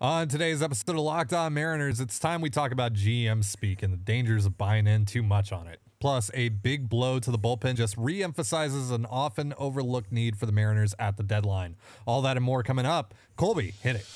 [0.00, 3.92] On today's episode of Locked On Mariners, it's time we talk about GM speak and
[3.92, 5.80] the dangers of buying in too much on it.
[6.00, 10.46] Plus, a big blow to the bullpen just re emphasizes an often overlooked need for
[10.46, 11.76] the Mariners at the deadline.
[12.04, 13.14] All that and more coming up.
[13.36, 14.06] Colby, hit it.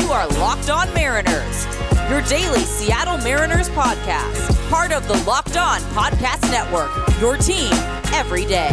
[0.00, 1.64] You are Locked On Mariners,
[2.10, 7.70] your daily Seattle Mariners podcast, part of the Locked On Podcast Network, your team
[8.12, 8.70] every day.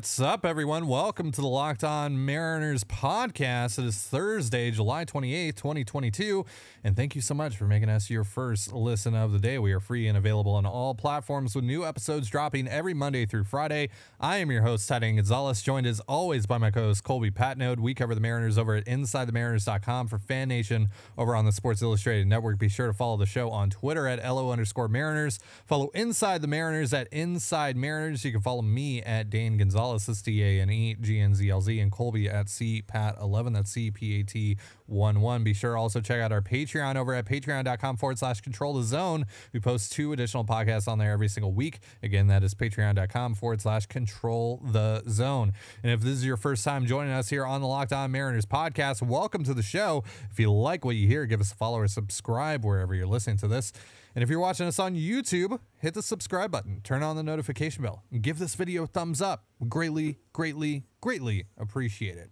[0.00, 0.86] What's up, everyone?
[0.86, 3.78] Welcome to the Locked On Mariners podcast.
[3.78, 6.46] It is Thursday, July 28th, 2022.
[6.82, 9.58] And thank you so much for making us your first listen of the day.
[9.58, 13.44] We are free and available on all platforms with new episodes dropping every Monday through
[13.44, 13.90] Friday.
[14.18, 17.78] I am your host, Teddy Gonzalez, joined as always by my co host, Colby Patnode.
[17.78, 20.88] We cover the Mariners over at InsideTheMariners.com for Fan Nation
[21.18, 22.58] over on the Sports Illustrated Network.
[22.58, 25.38] Be sure to follow the show on Twitter at LO underscore Mariners.
[25.66, 28.24] Follow Inside the Mariners at Inside Mariners.
[28.24, 31.82] You can follow me at Dane Gonzalez, S T A N E G and EGNZLZ
[31.82, 33.52] and Colby at C Pat 11.
[33.52, 34.56] That's C P A T
[34.90, 35.44] 1 1.
[35.44, 39.26] Be sure also check out our Patreon over at patreon.com forward slash control the zone.
[39.52, 41.80] We post two additional podcasts on there every single week.
[42.02, 45.52] Again, that is patreon.com forward slash control the zone.
[45.82, 48.46] And if this is your first time joining us here on the Locked On Mariners
[48.46, 50.04] podcast, welcome to the show.
[50.30, 53.36] If you like what you hear, give us a follow or subscribe wherever you're listening
[53.38, 53.72] to this.
[54.14, 57.82] And if you're watching us on YouTube, hit the subscribe button, turn on the notification
[57.82, 59.44] bell, and give this video a thumbs up.
[59.60, 62.30] We greatly, greatly, greatly appreciate it.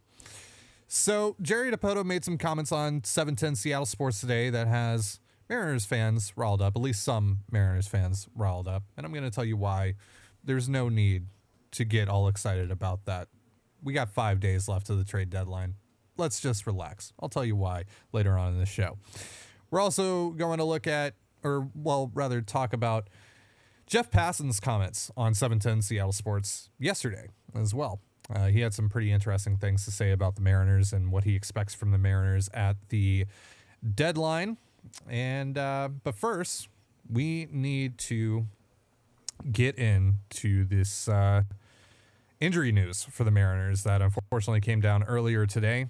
[0.91, 6.33] So Jerry Dipoto made some comments on 710 Seattle Sports today that has Mariners fans
[6.35, 8.85] riled up, at least some Mariners fans riled up.
[8.97, 9.97] And I'm going to tell you why
[10.43, 11.27] there's no need
[11.73, 13.29] to get all excited about that.
[13.83, 15.75] We got five days left of the trade deadline.
[16.17, 17.13] Let's just relax.
[17.21, 18.97] I'll tell you why later on in the show.
[19.71, 23.11] We're also going to look at, or well, rather talk about
[23.87, 28.01] Jeff Passan's comments on 710 Seattle Sports yesterday as well.
[28.33, 31.35] Uh, he had some pretty interesting things to say about the Mariners and what he
[31.35, 33.27] expects from the Mariners at the
[33.95, 34.59] deadline.
[35.09, 36.69] And uh, but first,
[37.11, 38.47] we need to
[39.51, 41.43] get into this uh,
[42.41, 45.87] injury news for the Mariners that unfortunately came down earlier today.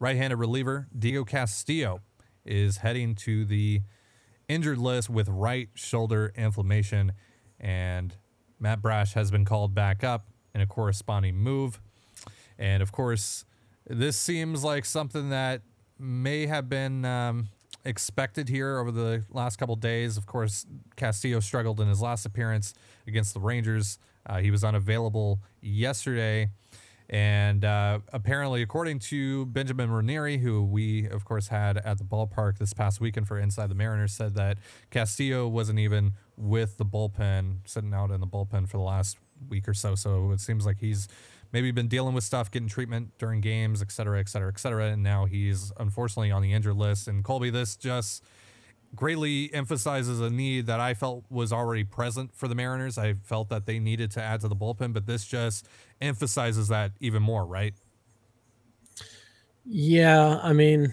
[0.00, 2.02] Right-handed reliever Diego Castillo
[2.44, 3.82] is heading to the
[4.48, 7.12] injured list with right shoulder inflammation,
[7.58, 8.14] and
[8.60, 11.80] Matt Brash has been called back up in a corresponding move.
[12.58, 13.44] And of course,
[13.86, 15.62] this seems like something that
[15.98, 17.48] may have been um,
[17.84, 20.16] expected here over the last couple days.
[20.16, 20.66] Of course,
[20.96, 22.74] Castillo struggled in his last appearance
[23.06, 23.98] against the Rangers.
[24.26, 26.50] Uh, he was unavailable yesterday.
[27.10, 32.58] And uh, apparently, according to Benjamin Ranieri, who we, of course, had at the ballpark
[32.58, 34.58] this past weekend for Inside the Mariners, said that
[34.90, 39.16] Castillo wasn't even with the bullpen, sitting out in the bullpen for the last
[39.48, 39.94] week or so.
[39.94, 41.08] So it seems like he's
[41.52, 44.86] maybe been dealing with stuff, getting treatment during games, et cetera, et cetera, et cetera.
[44.86, 47.08] And now he's unfortunately on the injured list.
[47.08, 48.22] And Colby, this just
[48.94, 52.96] greatly emphasizes a need that I felt was already present for the Mariners.
[52.96, 55.68] I felt that they needed to add to the bullpen, but this just
[56.00, 57.74] emphasizes that even more, right?
[59.66, 60.90] Yeah, I mean,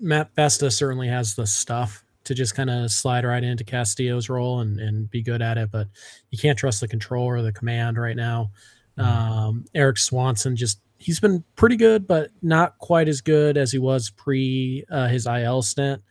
[0.00, 4.60] Matt Festa certainly has the stuff to just kind of slide right into Castillo's role
[4.60, 5.88] and, and be good at it, but
[6.30, 8.50] you can't trust the control or the command right now.
[8.98, 9.08] Mm-hmm.
[9.08, 13.78] Um, Erik Swanson just he's been pretty good, but not quite as good as he
[13.78, 16.02] was pre uh, his IL stint.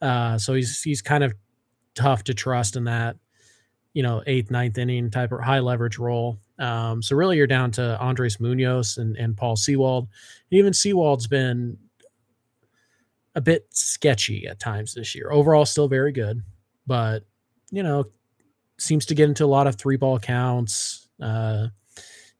[0.00, 1.34] Uh, so he's he's kind of
[1.94, 3.16] tough to trust in that,
[3.92, 6.38] you know, eighth, ninth inning type of high leverage role.
[6.58, 10.08] Um, so really, you're down to Andres Munoz and, and Paul Sewald.
[10.50, 11.76] And even Sewald's been
[13.36, 15.30] a bit sketchy at times this year.
[15.30, 16.42] Overall, still very good,
[16.86, 17.24] but
[17.70, 18.06] you know,
[18.78, 21.08] seems to get into a lot of three ball counts.
[21.20, 21.68] Uh,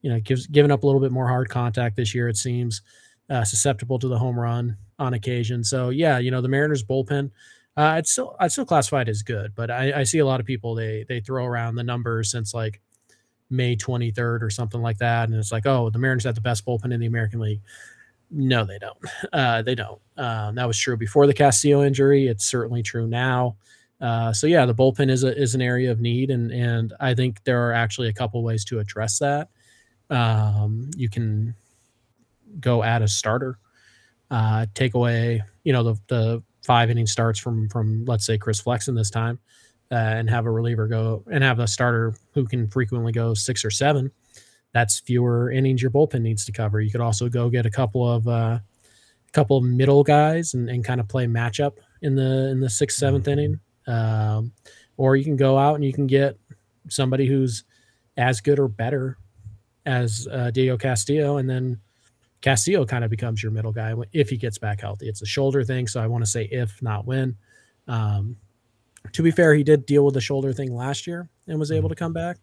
[0.01, 2.29] you know, gives giving up a little bit more hard contact this year.
[2.29, 2.83] It seems
[3.29, 5.63] uh, susceptible to the home run on occasion.
[5.63, 7.31] So yeah, you know, the Mariners bullpen.
[7.77, 10.41] Uh, I'd still I'd still classify it as good, but I, I see a lot
[10.41, 12.81] of people they they throw around the numbers since like
[13.51, 16.65] May 23rd or something like that, and it's like, oh, the Mariners have the best
[16.65, 17.61] bullpen in the American League.
[18.31, 18.99] No, they don't.
[19.33, 20.01] Uh, they don't.
[20.17, 22.27] Um, that was true before the Castillo injury.
[22.27, 23.57] It's certainly true now.
[24.01, 27.15] Uh, so yeah, the bullpen is a, is an area of need, and and I
[27.15, 29.49] think there are actually a couple ways to address that.
[30.11, 31.55] Um, you can
[32.61, 33.59] go add a starter,
[34.31, 38.61] uh, take away you know the the five inning starts from from let's say Chris
[38.61, 39.39] Flexen this time,
[39.91, 43.65] uh, and have a reliever go and have a starter who can frequently go six
[43.65, 44.11] or seven
[44.77, 46.83] that's fewer innings your bullpen needs to cover.
[46.83, 50.69] You could also go get a couple of uh, a couple of middle guys and,
[50.69, 53.39] and kind of play matchup in the in the sixth seventh mm-hmm.
[53.39, 54.53] inning, um,
[54.99, 56.39] or you can go out and you can get
[56.91, 57.65] somebody who's
[58.19, 59.17] as good or better
[59.87, 61.81] as uh, Diego Castillo, and then
[62.43, 65.09] Castillo kind of becomes your middle guy if he gets back healthy.
[65.09, 67.35] It's a shoulder thing, so I want to say if, not when.
[67.89, 68.37] Um,
[69.13, 71.89] to be fair, he did deal with the shoulder thing last year and was able
[71.89, 72.37] to come back.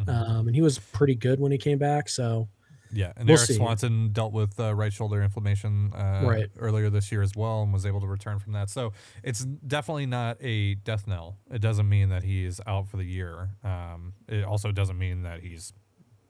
[0.00, 0.08] Mhm.
[0.08, 2.08] Um, and he was pretty good when he came back.
[2.08, 2.48] So
[2.94, 3.54] Yeah, and We'll Eric see.
[3.54, 6.50] Swanson dealt with uh, right shoulder inflammation uh, Right.
[6.58, 8.68] earlier this year as well, and was able to return from that.
[8.68, 8.92] So
[9.22, 11.38] it's definitely not a death knell.
[11.50, 13.48] It doesn't mean that he's out for the year.
[13.64, 15.72] Um, it also doesn't mean that he's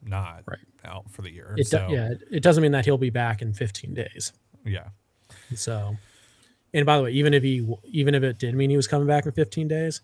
[0.05, 0.59] not Right.
[0.85, 1.55] out for the year.
[1.59, 4.33] it, do- yeah, it doesn't mean that he'll be back in 15 days.
[4.65, 4.89] yeah,
[5.57, 5.97] So,
[6.73, 9.09] and by the way, even if he, even if it did mean he was coming
[9.09, 10.01] back in 15 days,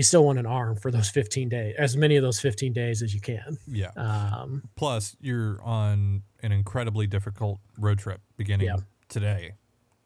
[0.00, 3.02] you still want an arm for those 15 days, as many of those 15 days
[3.02, 3.58] as you can.
[3.66, 3.90] yeah.
[3.96, 8.76] Um, Plus, you're on an incredibly difficult road trip beginning Yeah.
[9.10, 9.52] today.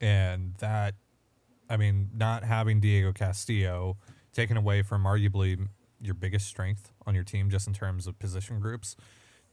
[0.00, 0.96] And that,
[1.70, 3.96] I mean, not having Diego Castillo
[4.32, 5.68] taken away from arguably
[6.00, 8.96] your biggest strength on your team, just in terms of position groups,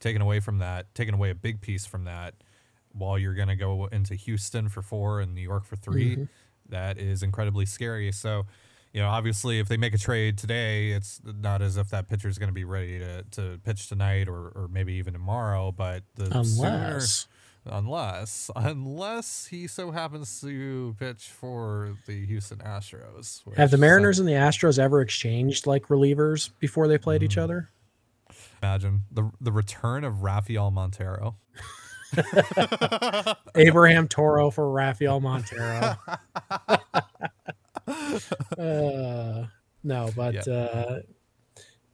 [0.00, 2.34] taken away from that, taking away a big piece from that,
[2.90, 6.26] while you're going to go into Houston for four and New York for 3
[6.68, 8.10] that is incredibly scary.
[8.10, 8.46] So,
[8.92, 12.28] you know, obviously, if they make a trade today, it's not as if that pitcher
[12.28, 15.72] is going to be ready to, to pitch tonight or, or maybe even tomorrow.
[15.72, 17.26] But the sooner, unless,
[17.64, 23.40] unless unless he so happens to pitch for the Houston Astros.
[23.56, 27.24] have the Mariners and the Astros ever exchanged like relievers before they played Mm.
[27.24, 27.70] each other?
[28.62, 31.36] imagine the the return of Rafael Montero.
[33.54, 35.96] Abraham Toro for Rafael Montero.
[38.58, 39.46] uh,
[39.84, 40.52] no, but Yeah.
[40.52, 41.00] uh,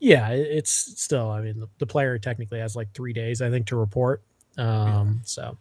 [0.00, 1.30] yeah, it's still.
[1.30, 4.22] I mean, the, the player technically has like three days, I think, to report.
[4.56, 5.56] Um, So,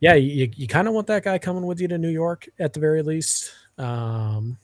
[0.00, 2.72] yeah, you, you kind of want that guy coming with you to New York at
[2.72, 3.52] the very least.
[3.78, 4.58] Um,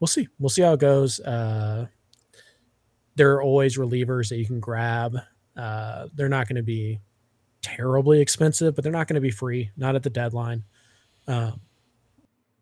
[0.00, 0.28] we'll see.
[0.38, 1.20] We'll see how it goes.
[1.20, 1.86] Uh,
[3.16, 5.16] there are always relievers that you can grab.
[5.56, 7.00] Uh, they're not going to be
[7.62, 10.62] terribly expensive, but they're not going to be free, not at the deadline.
[11.26, 11.60] Um,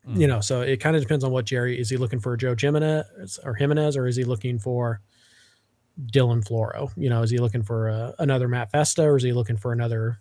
[0.08, 0.28] You Mm.
[0.28, 3.40] know, so it kind of depends on what Jerry is he looking for Joe Jimenez
[3.42, 5.00] or Jimenez, or is he looking for
[6.12, 6.92] Dylan Floro?
[6.96, 9.72] You know, is he looking for uh, another Matt Festa, or is he looking for
[9.72, 10.18] another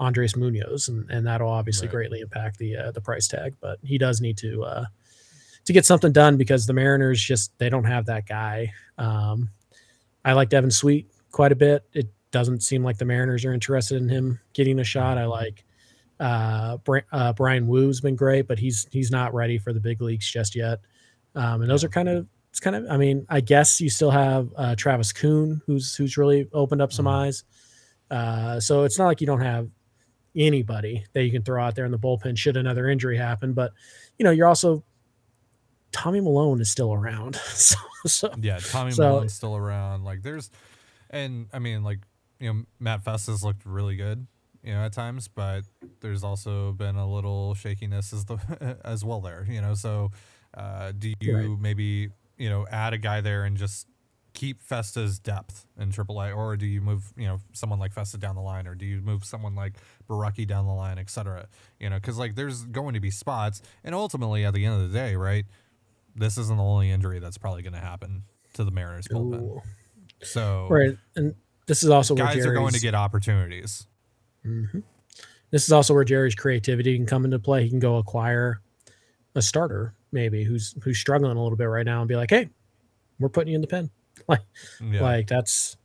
[0.00, 0.88] Andres Munoz?
[0.88, 1.92] And, and that'll obviously Right.
[1.92, 3.54] greatly impact the uh, the price tag.
[3.60, 4.84] But he does need to uh,
[5.66, 8.72] to get something done because the Mariners just they don't have that guy.
[8.98, 9.50] Um,
[10.24, 11.84] I like Devin Sweet quite a bit.
[11.92, 15.18] It doesn't seem like the Mariners are interested in him getting a shot.
[15.18, 15.64] I like
[16.20, 16.78] uh,
[17.12, 20.54] uh, Bryan Woo's been great, but he's he's not ready for the big leagues just
[20.54, 20.80] yet.
[21.34, 24.10] Um, and those are kind of it's kind of I mean I guess you still
[24.10, 27.12] have uh, Travis Kuhn who's who's really opened up some Mhm.
[27.12, 27.44] eyes.
[28.10, 29.68] Uh, so it's not like you don't have
[30.36, 33.52] anybody that you can throw out there in the bullpen should another injury happen.
[33.54, 33.72] But
[34.18, 34.84] you know you're also
[35.92, 37.36] Tommy Milone is still around.
[37.54, 37.76] so,
[38.06, 40.04] so Yeah, Tommy So- Milone's still around.
[40.04, 40.50] Like there's,
[41.10, 42.00] and I mean like
[42.38, 44.26] you know Matt Festa's looked really good,
[44.62, 45.62] you know at times, but
[46.00, 49.46] there's also been a little shakiness as the as well there.
[49.48, 50.10] You know, so
[50.54, 51.60] uh, do you Right.
[51.60, 53.86] maybe you know add a guy there and just
[54.34, 58.34] keep Festa's depth in AAA, or do you move you know someone like Festa down
[58.34, 59.74] the line, or do you move someone like
[60.08, 61.48] Borucki down the line, etc.
[61.78, 64.90] You know, because like there's going to be spots, and ultimately at the end of
[64.90, 65.44] the day, right,
[66.14, 68.24] this isn't the only injury that's probably going to happen
[68.54, 69.42] to the Mariners bullpen.
[69.42, 69.62] Ooh.
[70.22, 71.34] So right, and
[71.66, 73.86] this is also where guys are going to get opportunities.
[74.46, 74.82] Mhm.
[75.50, 77.64] This is also where Jerry's creativity can come into play.
[77.64, 78.60] He can go acquire
[79.34, 82.48] a starter, maybe who's who's struggling a little bit right now, and be like, "Hey,
[83.18, 83.90] we're putting you in the pen."
[84.28, 84.42] Like,
[84.80, 85.02] Yeah.
[85.02, 85.76] like that's,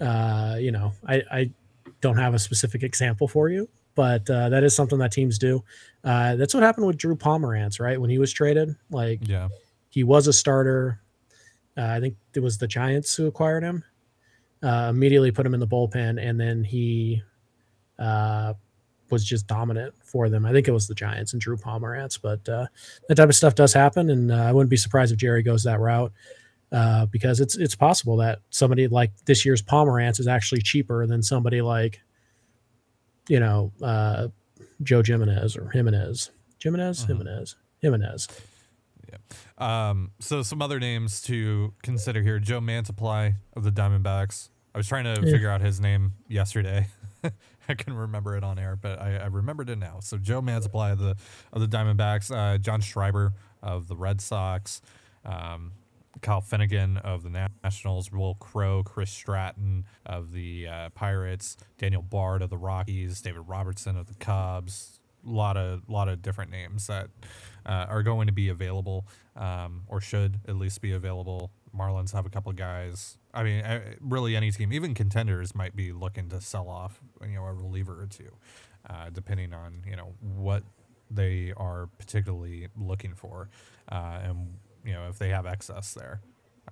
[0.00, 1.50] uh, you know, I I
[2.00, 5.62] don't have a specific example for you, but uh, that is something that teams do.
[6.02, 8.00] Uh, that's what happened with Drew Pomeranz, right?
[8.00, 9.48] When he was traded, like yeah.
[9.90, 11.00] he was a starter.
[11.76, 13.84] Uh, I think it was the Giants who acquired him.
[14.62, 17.22] Uh, immediately put him in the bullpen, and then he
[17.98, 18.54] uh,
[19.10, 20.44] was just dominant for them.
[20.44, 22.66] I think it was the Giants and Drew Pomeranz, but uh,
[23.08, 25.62] that type of stuff does happen, and uh, I wouldn't be surprised if Jerry goes
[25.62, 26.12] that route
[26.72, 31.22] uh, because it's it's possible that somebody like this year's Pomeranz is actually cheaper than
[31.22, 32.00] somebody like
[33.28, 34.28] you know uh,
[34.82, 36.30] Joe Jimenez or Jimenez,
[36.62, 37.06] Jimenez, Mhm.
[37.06, 38.28] Jimenez, Jimenez.
[39.08, 39.18] Yeah.
[39.88, 44.48] Um, so some other names to consider here: Joe Mantiply of the Diamondbacks.
[44.74, 45.32] I was trying to Yeah.
[45.32, 46.88] figure out his name yesterday.
[47.68, 49.98] I couldn't remember it on air, but I, I remembered it now.
[50.00, 51.16] So Joe Mantiply of the
[51.52, 53.32] of the Diamondbacks, uh, John Schreiber
[53.62, 54.80] of the Red Sox,
[55.24, 55.72] um,
[56.22, 62.42] Kyle Finnegan of the Nationals, Wil Crowe, Chris Stratton of the uh, Pirates, Daniel Bard
[62.42, 65.00] of the Rockies, David Robertson of the Cubs.
[65.26, 67.08] A lot of lot of different names that
[67.64, 71.50] uh, are going to be available, um, or should at least be available.
[71.76, 73.18] Marlins have a couple of guys.
[73.36, 73.62] I mean,
[74.00, 78.02] really any team, even contenders might be looking to sell off, you know, a reliever
[78.02, 78.34] or two,
[78.88, 80.62] uh, depending on you know what
[81.10, 83.50] they are particularly looking for,
[83.92, 86.22] uh, and you know if they have excess there.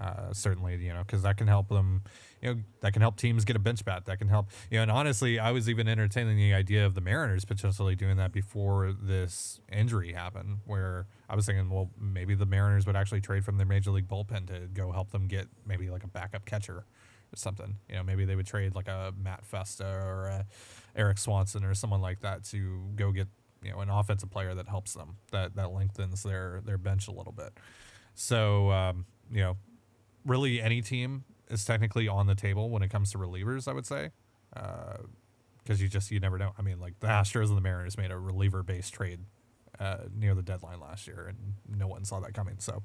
[0.01, 2.03] Uh, certainly, you know, because that can help them,
[2.43, 4.05] you know, that can help teams get a bench bat.
[4.07, 7.01] That can help, you know, and honestly, I was even entertaining the idea of the
[7.01, 12.45] Mariners potentially doing that before this injury happened, where I was thinking, well, maybe the
[12.45, 15.89] Mariners would actually trade from their major league bullpen to go help them get maybe
[15.91, 17.77] like a backup catcher or something.
[17.89, 20.47] You know, maybe they would trade like a Matt Festa or a
[20.97, 23.29] Eric Swanson or someone like that to go get,
[23.63, 27.13] you know, an offensive player that helps them, that, that lengthens their, their bench a
[27.13, 27.53] little bit.
[28.17, 29.57] So, um, you know,
[30.25, 33.69] really any team is technically on the table when it comes to relievers.
[33.69, 34.11] I would say,
[34.53, 36.53] because you just you never know.
[36.59, 39.21] I mean, like the Astros and the Mariners made a reliever based trade
[39.79, 42.57] uh, near the deadline last year, and no one saw that coming.
[42.59, 42.83] So,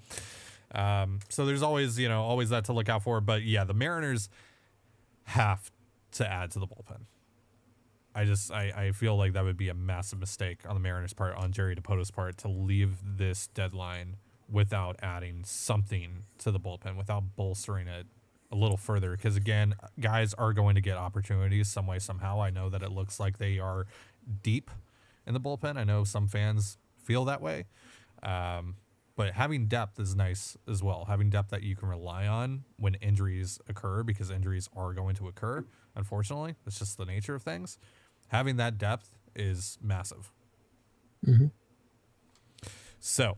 [0.74, 3.22] um, so there's always you know always that to look out for.
[3.22, 4.30] But yeah, the Mariners
[5.26, 5.72] have
[6.14, 7.06] to add to the bullpen.
[8.16, 11.14] I just I, I feel like that would be a massive mistake on the Mariners'
[11.14, 14.18] part, on Jerry Dipoto's part, to leave this deadline
[14.52, 18.08] without adding something to the bullpen, without bolstering it
[18.52, 19.12] a little further.
[19.12, 22.42] Because again, guys are going to get opportunities some way somehow.
[22.42, 23.86] I know that it looks like they are
[24.42, 24.72] deep
[25.28, 25.78] in the bullpen.
[25.78, 27.66] I know some fans feel that way.
[28.24, 28.76] Um,
[29.16, 31.06] but having depth is nice as well.
[31.08, 35.28] Having depth that you can rely on when injuries occur, because injuries are going to
[35.28, 35.66] occur.
[35.96, 37.78] Unfortunately, it's just the nature of things.
[38.30, 40.32] Having that depth is massive.
[43.00, 43.38] So,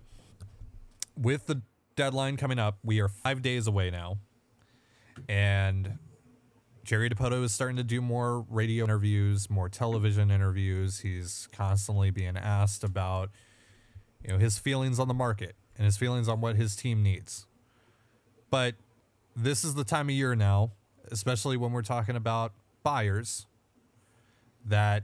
[1.17, 1.61] with the
[1.95, 4.17] deadline coming up, we are five days away now,
[5.27, 5.97] and
[6.83, 10.99] Jerry Dipoto is starting to do more radio interviews, more television interviews.
[10.99, 13.29] He's constantly being asked about,
[14.23, 17.45] you know, his feelings on the market and his feelings on what his team needs.
[18.49, 18.75] But
[19.35, 20.71] this is the time of year now,
[21.11, 22.53] especially when we're talking about
[22.83, 23.47] buyers,
[24.65, 25.03] that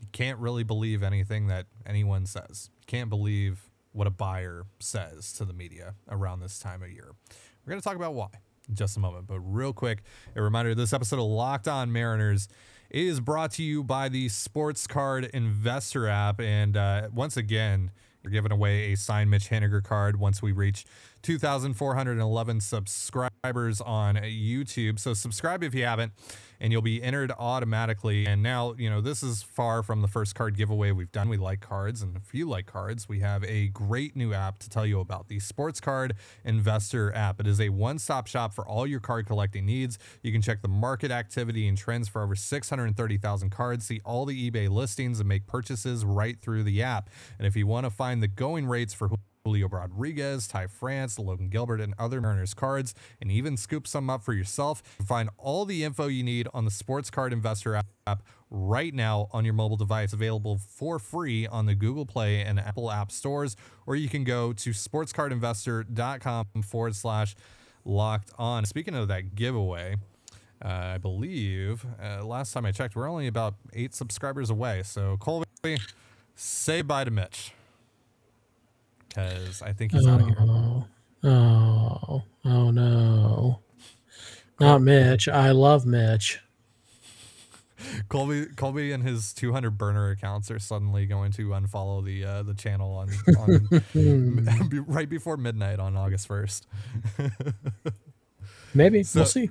[0.00, 2.70] you can't really believe anything that anyone says.
[2.80, 7.14] You can't believe what a buyer says to the media around this time of year.
[7.64, 8.28] We're going to talk about why
[8.68, 9.26] in just a moment.
[9.26, 10.02] But real quick,
[10.34, 12.46] a reminder this episode of Locked On Mariners
[12.90, 16.40] is brought to you by the Sports Card Investor app.
[16.42, 17.90] And uh, once again,
[18.22, 20.84] you're giving away a signed Mitch Haniger card once we reach
[21.22, 24.98] 2,411 subscribers on YouTube.
[24.98, 26.12] So subscribe if you haven't,
[26.60, 28.26] and you'll be entered automatically.
[28.26, 31.28] And now, you know, this is far from the first card giveaway we've done.
[31.28, 34.70] We like cards, and if you like cards, we have a great new app to
[34.70, 37.40] tell you about the Sports Card Investor app.
[37.40, 39.98] It is a one stop shop for all your card collecting needs.
[40.22, 44.50] You can check the market activity and trends for over 630,000 cards, see all the
[44.50, 47.10] eBay listings, and make purchases right through the app.
[47.38, 49.10] And if you want to find the going rates for
[49.46, 54.24] Julio Rodriguez, Ty France, Logan Gilbert, and other Mariners cards, and even scoop some up
[54.24, 54.82] for yourself.
[55.06, 59.44] Find all the info you need on the Sports Card Investor app right now on
[59.44, 63.54] your mobile device, available for free on the Google Play and Apple App stores,
[63.86, 67.36] or you can go to sportscardinvestor.com forward slash
[67.84, 68.64] locked on.
[68.64, 69.94] Speaking of that giveaway,
[70.60, 74.82] uh, I believe uh, last time I checked, we're only about eight subscribers away.
[74.82, 75.46] So, Colby,
[76.34, 77.52] say bye to Mitch
[79.16, 80.36] because I think he's out of here.
[80.40, 80.86] Oh,
[81.24, 83.60] oh, oh no.
[84.60, 85.28] Not Mitch.
[85.28, 86.40] I love Mitch.
[88.08, 92.54] Colby, Colby, and his 200 burner accounts are suddenly going to unfollow the uh, the
[92.54, 93.68] channel on, on
[94.86, 96.62] right before midnight on August 1st.
[98.74, 99.50] Maybe So- we'll see.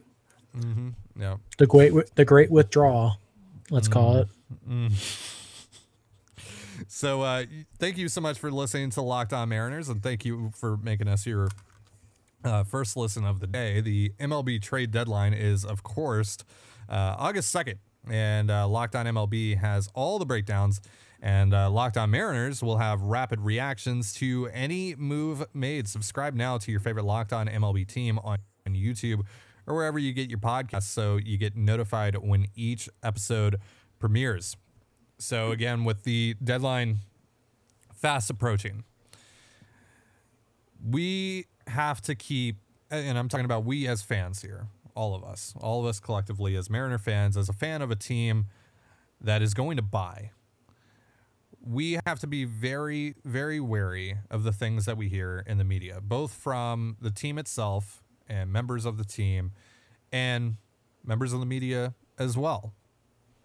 [0.58, 0.90] Mm-hmm.
[1.20, 1.36] yeah.
[1.58, 3.18] The great, the great withdrawal.
[3.70, 4.22] Let's call mm-hmm.
[4.22, 4.70] it.
[4.70, 5.35] Mm-hmm.
[6.96, 7.44] So uh,
[7.78, 11.10] thank you so much for listening to Locked On Mariners, and thank you for making
[11.10, 11.50] us your
[12.46, 13.82] uh, first listen of the day.
[13.82, 16.38] The MLB trade deadline is, of course,
[16.88, 20.80] uh, August 2nd, and uh, Locked On MLB has all the breakdowns.
[21.22, 25.90] And uh, Locked On Mariners will have rapid reactions to any move made.
[25.90, 29.20] Subscribe now to your favorite Locked On MLB team on, on YouTube
[29.68, 33.58] or wherever you get your podcasts so you get notified when each episode
[34.00, 34.56] premieres.
[35.18, 37.00] So, again, with the deadline
[37.94, 38.84] fast approaching,
[40.86, 42.58] we have to keep,
[42.92, 46.56] and I'm talking about we as fans here, all of us, all of us collectively
[46.56, 48.46] as Mariner fans, as a fan of a team
[49.22, 50.32] that is going to buy,
[51.66, 55.64] we have to be very, very wary of the things that we hear in the
[55.64, 59.52] media, both from the team itself and members of the team
[60.12, 60.58] and
[61.04, 62.74] members of the media as well.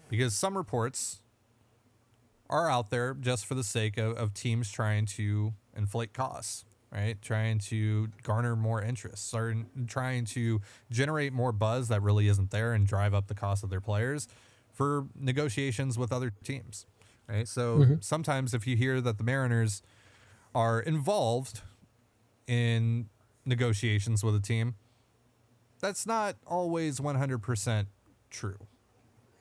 [0.08, 1.20] Because some reports
[2.50, 6.64] are out there just for the sake of, of teams trying to inflate costs.
[6.92, 7.20] right?
[7.22, 12.72] Trying to garner more interest, start trying to generate more buzz that really isn't there
[12.72, 14.26] and drive up the cost of their players
[14.72, 16.86] for negotiations with other teams,
[17.28, 17.46] right?
[17.46, 17.94] So Mm-hmm.
[18.00, 19.82] sometimes if you hear that the Mariners
[20.54, 21.60] are involved
[22.48, 23.08] in
[23.46, 24.74] negotiations with a team,
[25.80, 27.86] that's not always 100%
[28.30, 28.56] true.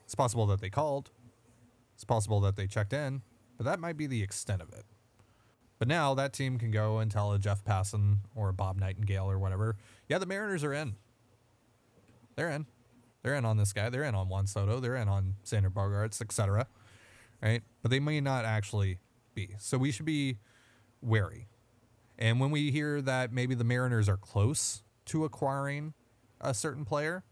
[0.06, 1.10] It's possible that they called,
[2.00, 3.24] it's possible that they checked in,
[3.58, 4.86] but that might be the extent of it.
[5.79, 9.29] But now that team can go and tell a Jeff Passan or a Bob Nightingale
[9.29, 9.75] or whatever,
[10.08, 10.96] yeah, the Mariners are in.
[12.38, 12.68] They're in.
[13.22, 13.89] They're in on this guy.
[13.89, 14.79] They're in on Juan Soto.
[14.79, 16.68] They're in on Xander Bogaerts, etc.
[17.44, 17.63] Right?
[17.82, 19.00] But they may not actually
[19.36, 19.56] be.
[19.60, 20.38] So we should be
[21.01, 21.50] wary.
[22.18, 25.94] And when we hear that maybe the Mariners are close to acquiring
[26.39, 27.25] a certain player,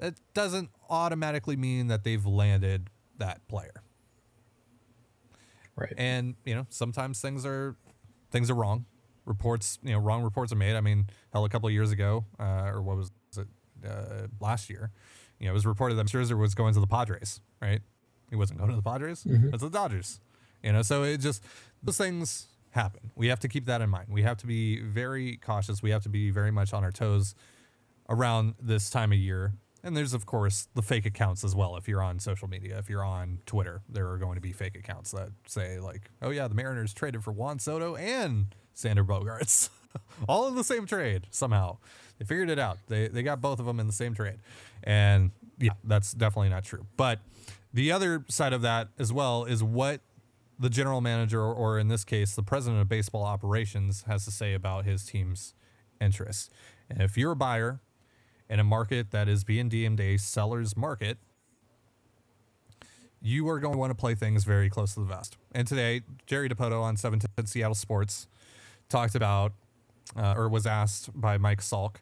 [0.00, 3.82] it doesn't automatically mean that they've landed that player.
[5.74, 5.92] Right.
[5.96, 7.76] And you know, sometimes things are
[8.30, 8.86] things are wrong.
[9.24, 10.76] Reports, you know, wrong reports are made.
[10.76, 13.46] I mean, hell, a couple of years ago, uh, or what was it,
[13.84, 14.92] uh, last year?
[15.40, 17.40] You know, it was reported that Scherzer was going to the Padres.
[17.60, 17.80] Right?
[18.30, 19.24] He wasn't going to the Padres.
[19.52, 20.20] It's the Dodgers.
[20.62, 21.44] You know, so it just
[21.82, 23.10] those things happen.
[23.14, 24.06] We have to keep that in mind.
[24.08, 25.82] We have to be very cautious.
[25.82, 27.34] We have to be very much on our toes
[28.08, 29.52] around this time of year.
[29.86, 31.76] And there's of course the fake accounts as well.
[31.76, 34.76] If you're on social media, if you're on Twitter, there are going to be fake
[34.76, 39.70] accounts that say like, "Oh yeah, the Mariners traded for Juan Soto and Xander Bogaerts,
[40.28, 41.78] all in the same trade somehow."
[42.18, 42.78] They figured it out.
[42.88, 44.40] They they got both of them in the same trade,
[44.82, 46.86] and yeah, that's definitely not true.
[46.96, 47.20] But
[47.72, 50.00] the other side of that as well is what
[50.58, 54.54] the general manager, or, in this case, the president of baseball operations, has to say
[54.54, 55.54] about his team's
[56.00, 56.50] interests.
[56.88, 57.80] And if you're a buyer
[58.48, 61.18] in a market that is being deemed a seller's market,
[63.20, 65.36] you are going to want to play things very close to the vest.
[65.52, 68.28] And today, Jerry Dipoto on 710 Seattle Sports
[68.88, 69.52] talked about,
[70.16, 71.96] uh, or was asked by Mike Salk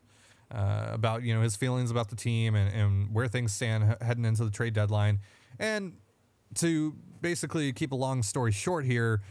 [0.54, 4.24] uh, about you know his feelings about the team and, and where things stand heading
[4.24, 5.20] into the trade deadline.
[5.58, 5.94] And
[6.56, 9.22] to basically keep a long story short here,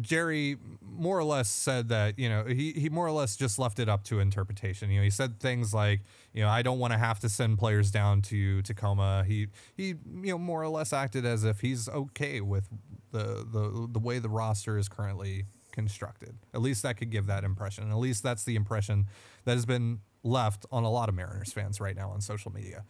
[0.00, 3.78] Jerry more or less said that, you know, he, he more or less just left
[3.78, 4.90] it up to interpretation.
[4.90, 6.00] You know, he said things like,
[6.32, 9.24] you know, I don't want to have to send players down to Tacoma.
[9.26, 12.68] He he you know more or less acted as if he's okay with
[13.12, 16.34] the the the way the roster is currently constructed.
[16.52, 17.90] At least that could give that impression.
[17.90, 19.06] At least that's the impression
[19.44, 22.84] that has been left on a lot of Mariners fans right now on social media.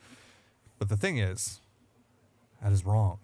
[0.79, 1.61] But the thing is,
[2.63, 3.19] that is wrong.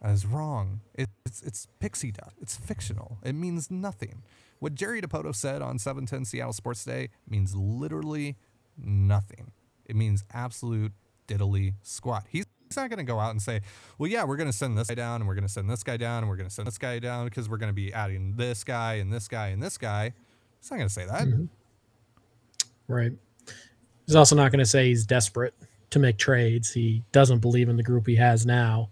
[0.00, 0.80] That is wrong.
[0.94, 2.36] It, it's it's pixie dust.
[2.40, 3.18] It's fictional.
[3.24, 4.22] It means nothing.
[4.58, 8.36] What Jerry Dipoto said on 710 Seattle Sports Day means literally
[8.76, 9.52] nothing.
[9.86, 10.92] It means absolute
[11.26, 12.24] diddly squat.
[12.28, 13.60] He's he's not going to go out and say,
[13.98, 15.82] well, yeah, we're going to send this guy down and we're going to send this
[15.82, 17.92] guy down and we're going to send this guy down because we're going to be
[17.92, 20.12] adding this guy and this guy and this guy.
[20.60, 21.48] He's not going to say that.
[22.88, 23.12] Right.
[24.06, 25.54] He's also not going to say he's desperate
[25.90, 26.72] to make trades.
[26.72, 28.90] He doesn't believe in the group he has now.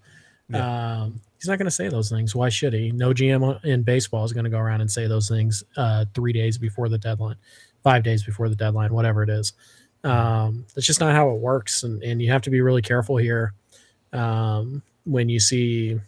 [0.53, 2.35] Um, he's not going to say those things.
[2.35, 2.93] Why should he?
[2.93, 6.35] No GM in baseball is going to go around and say those things uh, three
[6.35, 7.37] days before the deadline,
[7.83, 9.55] five days before the deadline, whatever it is.
[10.05, 11.83] Um, that's just not how it works.
[11.83, 13.55] And, and you have to be really careful here
[14.13, 15.99] um, when you see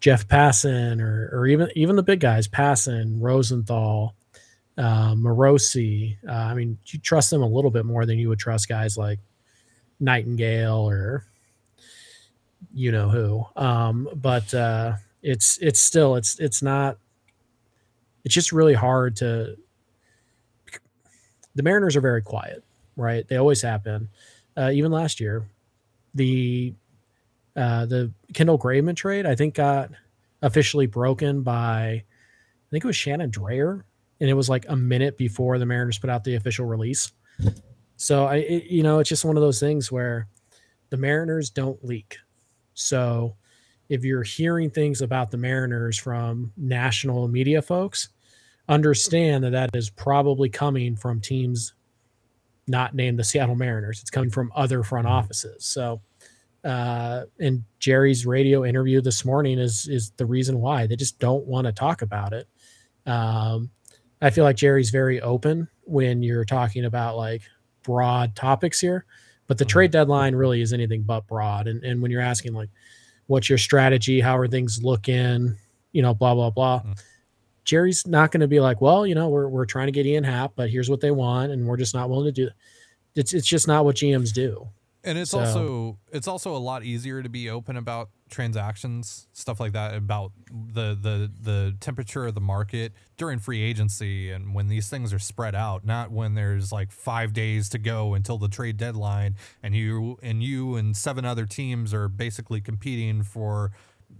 [0.00, 4.16] Jeff Passan or, or even even the big guys, Passan, Rosenthal,
[4.76, 6.16] uh, Morosi.
[6.28, 8.96] Uh, I mean, you trust them a little bit more than you would trust guys
[8.96, 9.20] like
[10.00, 11.26] Nightingale or
[12.72, 13.44] you know who.
[13.56, 16.98] Um, but uh, it's it's still it's it's not.
[18.24, 19.56] It's just really hard to.
[21.54, 22.64] The Mariners are very quiet,
[22.96, 23.26] right?
[23.26, 24.08] They always have been.
[24.56, 25.46] Uh, even last year,
[26.14, 26.74] the
[27.56, 29.90] uh, the Kendall Graveman trade I think got
[30.42, 32.04] officially broken by
[32.66, 33.82] I think it was Shannon Drayer,
[34.20, 37.12] and it was like a minute before the Mariners put out the official release.
[37.96, 40.26] So I, it, you know, it's just one of those things where
[40.90, 42.18] the Mariners don't leak.
[42.76, 43.36] So
[43.88, 48.10] if you're hearing things about the Mariners from national media folks,
[48.68, 51.74] understand that that is probably coming from teams
[52.68, 54.00] not named the Seattle Mariners.
[54.00, 55.64] It's coming from other front offices.
[55.64, 56.00] So,
[56.64, 61.46] uh, and Jerry's radio interview this morning is is the reason why they just don't
[61.46, 62.48] want to talk about it.
[63.06, 63.70] Um,
[64.20, 67.42] I feel like Jerry's very open when you're talking about like
[67.84, 69.06] broad topics here,
[69.46, 69.68] but the Mhm.
[69.68, 71.68] trade deadline really is anything but broad.
[71.68, 72.70] And and when you're asking like,
[73.26, 74.20] what's your strategy?
[74.20, 75.56] How are things looking?
[75.92, 76.80] You know, blah blah blah.
[76.82, 76.98] Mhm.
[77.64, 80.24] Jerry's not going to be like, well, you know, we're we're trying to get Ian
[80.24, 82.50] Happ, but here's what they want, and we're just not willing to do.
[83.16, 84.68] It's it's just not what GMs do.
[85.06, 89.60] And it's So- also it's also a lot easier to be open about transactions, stuff
[89.60, 94.66] like that, about the the the temperature of the market during free agency and when
[94.68, 98.48] these things are spread out, not when there's like five days to go until the
[98.48, 103.70] trade deadline and you and you and seven other teams are basically competing for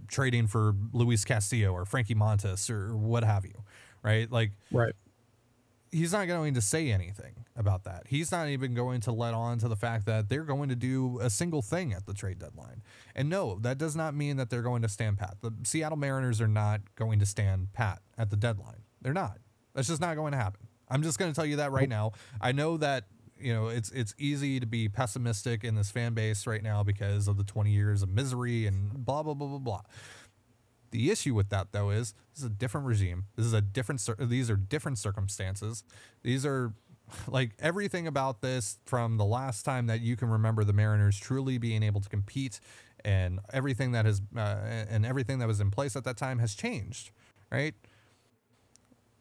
[0.07, 3.63] trading for Luis Castillo or Frankie Montas or what have you.
[4.03, 4.31] Right?
[4.31, 4.93] Like Right.
[5.91, 8.03] He's not going to say anything about that.
[8.07, 11.19] He's not even going to let on to the fact that they're going to do
[11.19, 12.81] a single thing at the trade deadline.
[13.15, 15.37] And no, that does not mean that they're going to stand pat.
[15.41, 18.83] The Seattle Mariners are not going to stand pat at the deadline.
[19.01, 19.39] They're not.
[19.73, 20.67] That's just not going to happen.
[20.89, 22.13] I'm just going to tell you that right now.
[22.39, 23.05] I know that
[23.39, 27.27] you know it's it's easy to be pessimistic in this fan base right now because
[27.27, 29.81] of the 20 years of misery and blah blah blah blah blah.
[30.91, 33.25] The issue with that though is this is a different regime.
[33.35, 34.07] This is a different.
[34.19, 35.83] These are different circumstances.
[36.23, 36.73] These are
[37.27, 41.57] like everything about this from the last time that you can remember the Mariners truly
[41.57, 42.59] being able to compete,
[43.03, 44.39] and everything that has uh,
[44.89, 47.11] and everything that was in place at that time has changed,
[47.51, 47.75] right?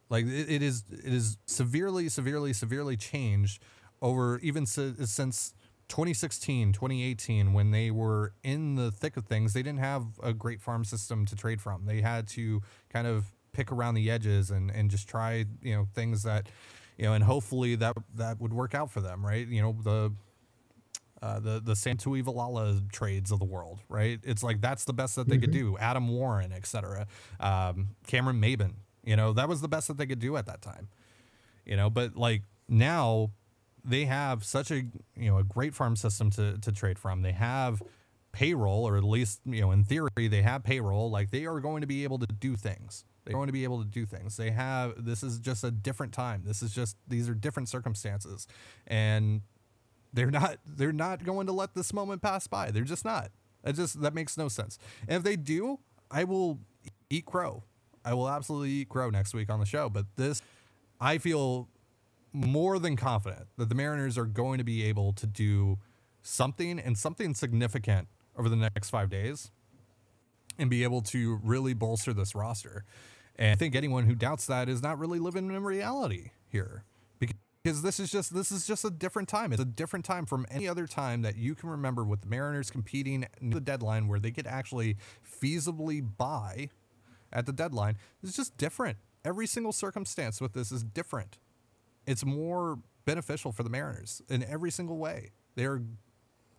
[0.09, 3.63] Like it, it is it is severely severely severely changed
[4.03, 5.55] over even si- since
[5.89, 10.61] 2016 2018 when they were in the thick of things they didn't have a great
[10.61, 14.71] farm system to trade from they had to kind of pick around the edges and
[14.71, 16.49] and just try you know things that
[16.99, 20.13] you know and hopefully that that would work out for them right you know the
[21.23, 24.21] uh, the the Sam Tuivailala trades of the world, right?
[24.23, 25.77] It's like that's the best that they could do.
[25.79, 27.07] Adam Warren, etc.
[27.41, 30.61] Um, Cameron Maybin, you know, that was the best that they could do at that
[30.61, 30.89] time,
[31.65, 31.89] you know.
[31.89, 33.31] But like now,
[33.87, 34.83] they have such a
[35.17, 37.23] you know a great farm system to to trade from.
[37.23, 37.83] They have
[38.33, 41.11] payroll, or at least you know in theory they have payroll.
[41.11, 43.05] Like they are going to be able to do things.
[43.25, 44.37] They're going to be able to do things.
[44.37, 45.05] They have.
[45.05, 46.43] This is just a different time.
[46.45, 48.47] This is just these are different circumstances,
[48.87, 49.43] and
[50.13, 52.71] they're not they're not going to let this moment pass by.
[52.71, 53.31] They're just not.
[53.63, 54.79] That just that makes no sense.
[55.09, 56.61] And if they do, I will
[57.11, 57.65] eat crow.
[58.05, 59.89] I will absolutely eat crow next week on the show.
[59.89, 60.41] But this,
[61.01, 61.69] I feel
[62.37, 65.79] more than confident that the Mariners are going to be able to do
[66.23, 69.51] something and something significant over the next five days
[70.59, 72.85] and be able to really bolster this roster.
[73.37, 76.85] And I think anyone who doubts that is not really living in reality here.
[77.19, 79.53] Because this is just this is just a different time.
[79.53, 82.71] It's a different time from any other time that you can remember with the Mariners
[82.71, 84.97] competing near the deadline where they could actually
[85.43, 86.69] feasibly buy
[87.33, 87.97] at the deadline.
[88.23, 88.99] It's just different.
[89.25, 91.39] Every single circumstance with this is different.
[92.07, 95.31] It's more beneficial for the Mariners in every single way.
[95.55, 95.83] They're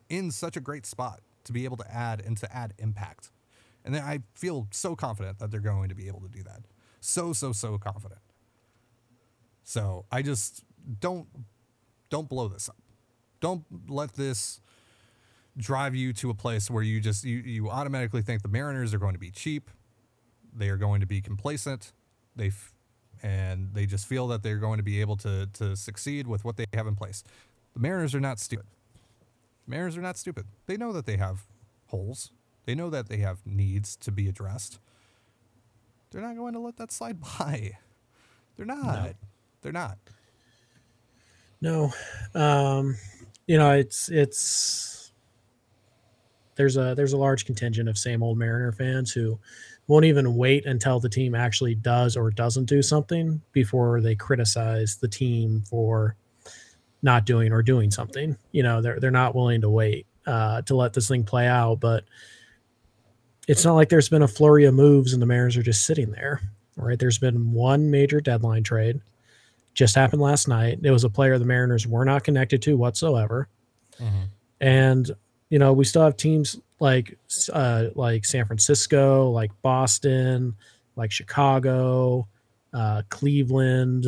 [0.10, 3.32] in such a great spot to be able to add and to add impact.
[3.86, 6.64] And I feel so confident that they're going to be able to do that.
[7.00, 8.20] So, so, so confident.
[9.64, 10.64] So I just
[11.00, 11.28] don't
[12.10, 12.78] don't blow this up.
[13.42, 14.62] Don't let this
[15.58, 18.98] drive you to a place where you just you, you automatically think the Mariners are
[18.98, 19.70] going to be cheap.
[20.54, 21.92] They are going to be complacent.
[22.36, 22.52] They
[23.24, 26.58] and they just feel that they're going to be able to to succeed with what
[26.58, 27.24] they have in place.
[27.74, 28.66] The Mariners are not stupid.
[29.66, 30.46] The Mariners are not stupid.
[30.66, 31.44] They know that they have
[31.88, 32.32] holes.
[32.66, 34.80] They know that they have needs to be addressed.
[36.12, 37.78] They're not going to let that slide by.
[38.56, 39.16] They're not.
[39.62, 39.98] They're not.
[41.62, 41.92] No,
[42.36, 42.98] um,
[43.48, 45.12] you know it's it's
[46.56, 49.40] there's a there's a large contingent of same old Mariner fans who
[49.88, 54.98] won't even wait until the team actually does or doesn't do something before they criticize
[54.98, 56.16] the team for
[57.02, 58.38] not doing or doing something.
[58.52, 61.80] You know, they're they're not willing to wait uh, to let this thing play out.
[61.80, 62.04] But
[63.48, 66.12] it's not like there's been a flurry of moves and the Mariners are just sitting
[66.12, 66.42] there.
[66.76, 67.00] Right?
[67.00, 69.02] There's been one major deadline trade
[69.74, 70.80] just happened last night.
[70.84, 73.48] It was a player the Mariners were not connected to whatsoever.
[74.60, 75.10] And
[75.50, 77.18] you know, we still have teams like
[77.52, 80.56] uh, like San Francisco, like Boston,
[80.96, 82.28] like Chicago,
[82.74, 84.06] uh, Cleveland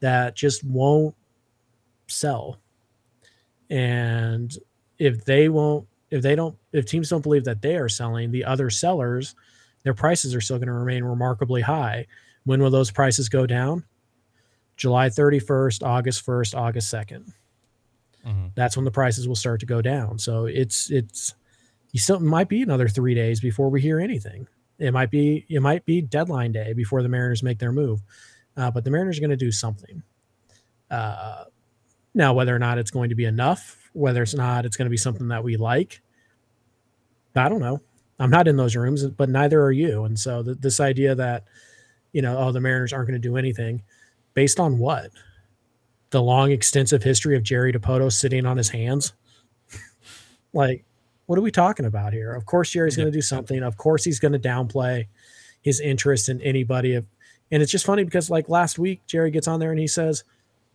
[0.00, 1.14] that just won't
[2.06, 2.58] sell.
[3.68, 4.52] And
[4.98, 8.44] if they won't, if they don't, if teams don't believe that they are selling, the
[8.44, 9.34] other sellers,
[9.84, 12.06] their prices are still going to remain remarkably high.
[12.44, 13.84] When will those prices go down?
[14.76, 17.32] July 31st, August 1st, August 2nd.
[18.26, 18.50] Mhm.
[18.54, 20.18] That's when the prices will start to go down.
[20.18, 21.34] So it's it's
[21.92, 24.46] you still might be another three days before we hear anything.
[24.78, 28.00] It might be it might be deadline day before the Mariners make their move,
[28.56, 30.02] uh, but the Mariners are going to do something.
[30.90, 31.44] Uh,
[32.14, 34.90] now, whether or not it's going to be enough, whether it's not, it's going to
[34.90, 36.00] be something that we like.
[37.36, 37.80] I don't know.
[38.18, 40.04] I'm not in those rooms, but neither are you.
[40.04, 41.44] And so th- this idea that
[42.12, 43.82] you know, oh, the Mariners aren't going to do anything,
[44.34, 45.10] based on what?
[46.10, 49.12] The long, extensive history of Jerry Dipoto sitting on his hands.
[50.52, 50.84] Like,
[51.30, 52.34] what are we talking about here?
[52.34, 53.62] Of course, Jerry's going to do something.
[53.62, 55.06] Of course, he's going to downplay
[55.62, 56.96] his interest in anybody.
[56.96, 60.24] And it's just funny because like last week, Jerry gets on there and he says,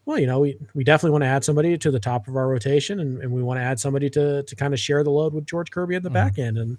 [0.06, 2.48] "Well, you know, we we definitely want to add somebody to the top of our
[2.48, 5.34] rotation, and, and we want to add somebody to to kind of share the load
[5.34, 6.14] with George Kirby at the mm-hmm.
[6.14, 6.78] back end." And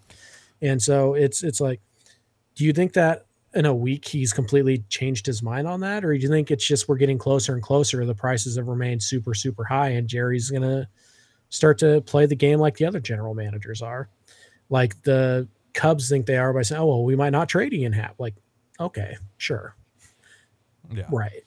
[0.62, 1.82] and so it's it's like,
[2.54, 6.14] do you think that in a week he's completely changed his mind on that, or
[6.14, 8.06] do you think it's just we're getting closer and closer?
[8.06, 10.88] The prices have remained super super high, and Jerry's gonna
[11.48, 14.08] start to play the game like the other general managers are.
[14.68, 17.92] Like the Cubs think they are by saying, "Oh well, we might not trade Ian
[17.92, 18.34] Happ." Like,
[18.80, 19.76] okay, sure,
[20.92, 21.44] yeah, right.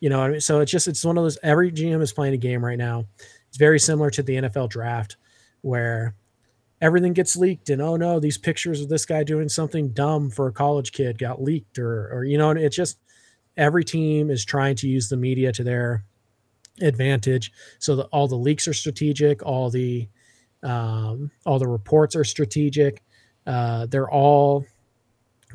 [0.00, 1.38] You know, I mean, so it's just it's one of those.
[1.42, 3.06] Every GM is playing a game right now.
[3.48, 5.16] It's very similar to the NFL draft,
[5.62, 6.14] where
[6.80, 10.46] everything gets leaked, and oh no, these pictures of this guy doing something dumb for
[10.46, 12.98] a college kid got leaked, or or you know, it's just
[13.56, 16.04] every team is trying to use the media to their
[16.80, 17.52] advantage.
[17.78, 20.08] So that all the leaks are strategic, all the
[20.62, 23.02] um, all the reports are strategic.
[23.46, 24.66] Uh, they're all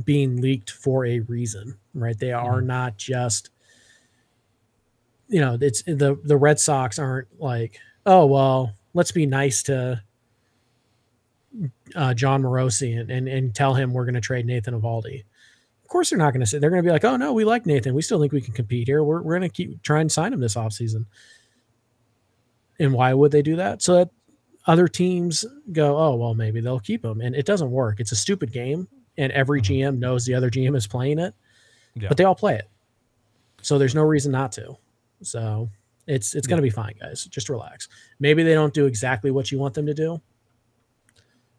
[0.03, 2.17] being leaked for a reason, right?
[2.17, 2.67] They are mm-hmm.
[2.67, 3.49] not just
[5.27, 10.01] you know, it's the the Red Sox aren't like, oh well, let's be nice to
[11.95, 15.23] uh, Jon Morosi and, and and tell him we're going to trade Nathan Eovaldi.
[15.95, 17.45] Of course, they're not going to say they're going to be like, oh no, we
[17.45, 17.95] like Nathan.
[17.95, 19.01] We still think we can compete here.
[19.01, 21.05] We're, we're going to keep try and sign him this offseason.
[22.79, 23.81] And why would they do that?
[23.81, 24.09] So that
[24.67, 27.21] other teams go, oh well, maybe they'll keep him.
[27.21, 28.01] And it doesn't work.
[28.01, 29.99] It's a stupid game, and every GM mm-hmm.
[30.01, 31.33] knows the other GM is playing it,
[31.95, 32.09] yeah.
[32.09, 32.69] but they all play it.
[33.61, 34.75] So there's no reason not to.
[35.21, 35.69] So
[36.07, 37.23] it's it's going to be fine, guys.
[37.23, 37.87] Just relax.
[38.19, 40.21] Maybe they don't do exactly what you want them to do.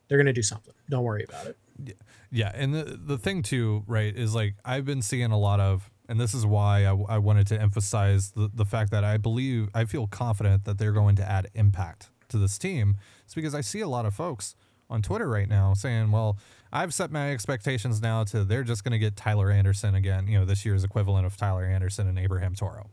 [0.08, 0.74] They're going to do something.
[0.90, 1.56] Don't worry about it.
[1.84, 1.94] Yeah.
[2.30, 5.90] Yeah, and the the thing too, right, is like I've been seeing a lot of,
[6.08, 9.68] and this is why I, I wanted to emphasize the the fact that I believe
[9.74, 12.96] I feel confident that they're going to add impact to this team.
[13.24, 14.56] It's because I see a lot of folks
[14.90, 16.36] on Twitter right now saying, "Well,
[16.72, 20.38] I've set my expectations now to they're just going to get Tyler Anderson again, you
[20.38, 22.90] know, this year's equivalent of Tyler Anderson and Abraham Toro,"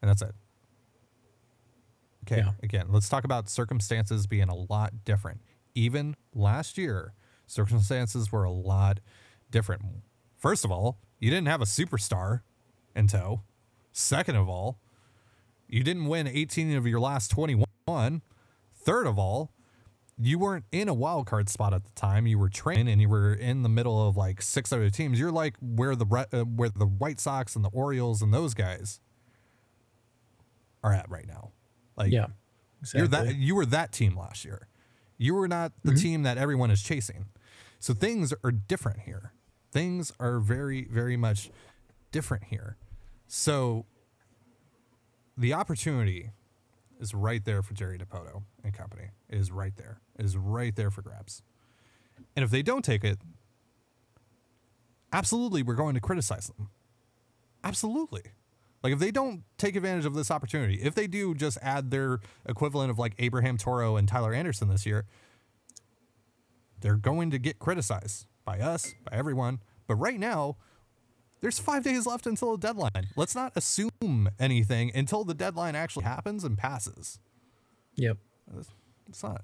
[0.00, 0.34] and that's it.
[2.26, 2.52] Okay, yeah.
[2.62, 5.40] again, let's talk about circumstances being a lot different.
[5.74, 7.14] Even last year,
[7.46, 9.00] circumstances were a lot
[9.50, 9.82] different.
[10.36, 12.40] First of all, you didn't have a superstar
[12.96, 13.42] in tow.
[13.92, 14.78] Second of all,
[15.68, 18.22] you didn't win 18 of your last 21.
[18.74, 19.52] Third of all,
[20.18, 22.26] you weren't in a wild card spot at the time.
[22.26, 25.18] You were training and you were in the middle of like six other teams.
[25.18, 29.00] You're like where the uh, where the White Sox and the Orioles and those guys
[30.82, 31.52] are at right now.
[31.96, 32.26] Like yeah,
[32.80, 33.00] exactly.
[33.00, 34.68] you're that you were that team last year.
[35.22, 36.00] You were not the mm-hmm.
[36.00, 37.26] team that everyone is chasing.
[37.78, 39.32] So things are different here.
[39.70, 41.48] Things are very, very much
[42.10, 42.76] different here.
[43.28, 43.86] So
[45.38, 46.30] the opportunity
[46.98, 49.10] is right there for Jerry Dipoto and company.
[49.28, 50.00] It is right there.
[50.18, 51.42] It is right there for grabs.
[52.34, 53.18] And if they don't take it,
[55.12, 56.68] absolutely we're going to criticize them.
[57.62, 58.22] Absolutely.
[58.82, 62.18] Like if they don't take advantage of this opportunity, if they do just add their
[62.46, 65.06] equivalent of like Abraham Toro and Tyler Anderson this year,
[66.80, 69.60] they're going to get criticized by us, by everyone.
[69.86, 70.56] But right now,
[71.40, 73.08] there's five days left until the deadline.
[73.16, 77.20] Let's not assume anything until the deadline actually happens and passes.
[77.96, 78.18] Yep.
[79.08, 79.42] It's not.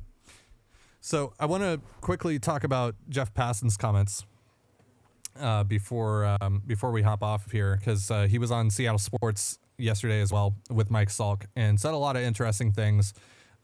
[1.01, 4.25] So I want to quickly talk about Jeff Passan's comments
[5.41, 9.59] uh, before um, before we hop off here because uh, he was on Seattle Sports
[9.79, 13.15] yesterday as well with Mike Salk and said a lot of interesting things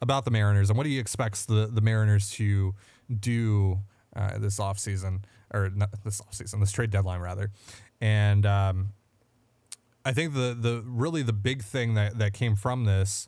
[0.01, 2.73] about the Mariners and what he expects the the Mariners to
[3.19, 3.79] do
[4.15, 7.51] uh, this offseason, or not this offseason, this trade deadline rather.
[8.01, 8.93] And um,
[10.03, 13.27] I think the the really the big thing that, that came from this,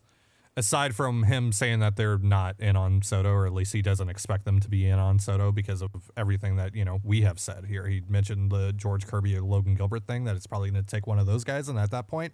[0.58, 4.10] aside from him saying that they're not in on Soto, or at least he doesn't
[4.10, 7.39] expect them to be in on Soto because of everything that you know we have
[7.39, 7.88] said here.
[7.88, 11.08] He mentioned the George Kirby or Logan Gilbert thing that it's probably going to take
[11.08, 12.34] one of those guys, and at that point,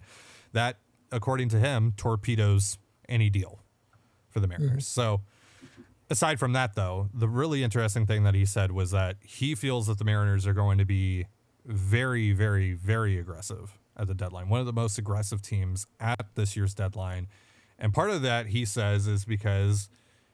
[0.52, 0.78] that
[1.12, 3.60] according to him torpedoes any deal
[4.30, 4.88] for the Mariners.
[4.88, 5.00] Mm-hmm.
[5.00, 5.20] So
[6.10, 9.86] aside from that, though, the really interesting thing that he said was that he feels
[9.86, 11.26] that the Mariners are going to be
[11.66, 14.48] very, very, very aggressive at the deadline.
[14.48, 17.28] One of the most aggressive teams at this year's deadline.
[17.78, 19.88] And part of that, he says, is because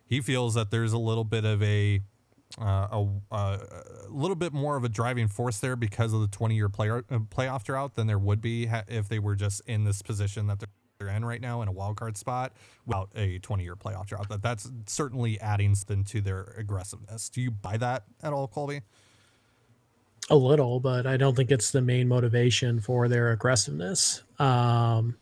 [0.05, 2.03] he feels that there's a little bit of a
[2.61, 3.59] uh, a, a,
[4.09, 7.63] little bit more of a driving force there because of the 20 year uh, playoff
[7.63, 10.69] drought than there would be ha- if they were just in this position that they're
[11.01, 12.53] they're in right now in a wild card spot
[12.87, 14.29] without a 20 year playoff drought.
[14.29, 17.29] That that's certainly adding something to their aggressiveness.
[17.29, 18.83] Do you buy that at all, Colby?
[20.29, 24.23] A little, but I don't think it's the main motivation for their aggressiveness.
[24.39, 25.17] Um,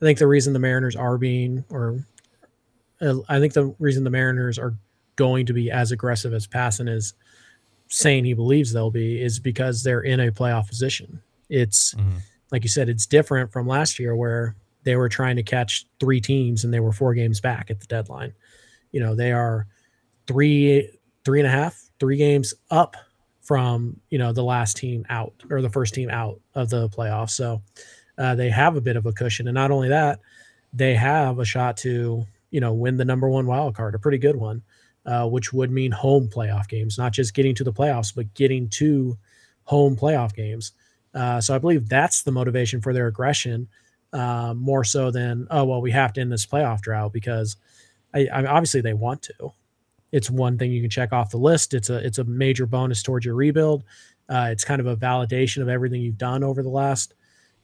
[0.00, 2.04] I think the reason the Mariners are being, or
[3.00, 4.74] uh, I think the reason the Mariners are
[5.16, 7.14] going to be as aggressive as Passan is
[7.88, 11.22] saying he believes they'll be is because they're in a playoff position.
[11.48, 12.18] It's mm-hmm.
[12.50, 14.54] like you said, it's different from last year where
[14.84, 17.86] they were trying to catch three teams and they were four games back at the
[17.86, 18.34] deadline.
[18.92, 19.66] You know, they are
[20.26, 20.90] three,
[21.24, 22.96] three and a half, three games up
[23.42, 27.30] from you know the last team out or the first team out of the playoffs.
[27.30, 27.62] So
[28.18, 30.20] uh, they have a bit of a cushion, and not only that,
[30.72, 34.18] they have a shot to you know win the number one wild card, a pretty
[34.18, 34.62] good one,
[35.04, 38.68] uh, which would mean home playoff games, not just getting to the playoffs, but getting
[38.70, 39.16] to
[39.64, 40.72] home playoff games.
[41.14, 43.68] Uh, so I believe that's the motivation for their aggression,
[44.12, 47.56] uh, more so than oh well we have to end this playoff drought because
[48.14, 49.52] I, I obviously they want to
[50.12, 51.74] it's one thing you can check off the list.
[51.74, 53.84] It's a it's a major bonus towards your rebuild.
[54.28, 57.14] Uh, it's kind of a validation of everything you've done over the last,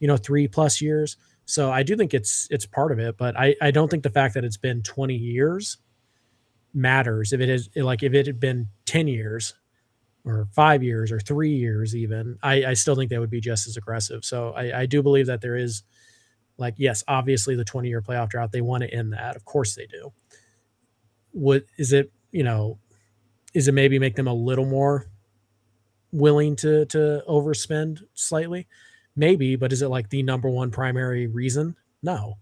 [0.03, 1.15] you know, three plus years.
[1.45, 4.09] So I do think it's it's part of it, but I I don't think the
[4.09, 5.77] fact that it's been 20 years
[6.73, 7.31] matters.
[7.31, 9.53] If it is like if it had been 10 years
[10.25, 13.65] or five years or three years even, I, I still think they would be just
[13.65, 14.25] as aggressive.
[14.25, 15.83] So I, I do believe that there is
[16.57, 19.37] like yes, obviously the 20 year playoff drought, they want to end that.
[19.37, 20.11] Of course they do.
[21.31, 22.79] What is it you know,
[23.53, 25.07] is it maybe make them a little more
[26.11, 28.67] willing to to overspend slightly?
[29.15, 31.75] Maybe, but is it like the number one primary reason?
[32.01, 32.37] No.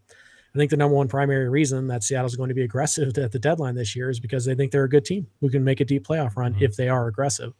[0.53, 3.39] I think the number one primary reason that Seattle's going to be aggressive at the
[3.39, 5.85] deadline this year is because they think they're a good team who can make a
[5.85, 6.63] deep playoff run mm-hmm.
[6.63, 7.53] if they are aggressive.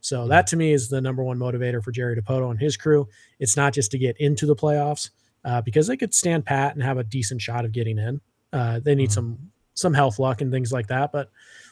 [0.00, 0.30] So mm-hmm.
[0.30, 3.08] that to me is the number one motivator for Jerry Dipoto and his crew.
[3.40, 5.10] It's not just to get into the playoffs
[5.44, 8.20] uh, because they could stand pat and have a decent shot of getting in.
[8.52, 9.14] Uh, they need mm-hmm.
[9.14, 11.30] some some health luck and things like that, but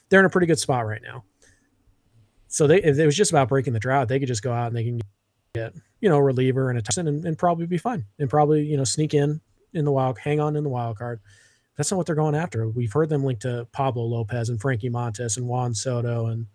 [0.09, 1.25] they're in a pretty good spot right now.
[2.49, 4.67] So they, if it was just about breaking the drought, they could just go out
[4.67, 5.01] and they can
[5.55, 8.65] get, you know, a reliever and a Tyson and, and probably be fine and probably,
[8.65, 9.41] you know, sneak in
[9.73, 11.21] in the wild, hang on in the wild card.
[11.77, 12.69] That's not what they're going after.
[12.69, 16.47] We've heard them linked to Pablo Lopez and Frankie Montas and Juan Soto and,